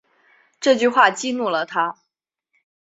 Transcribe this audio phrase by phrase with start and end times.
[0.59, 1.99] 这句话激怒了他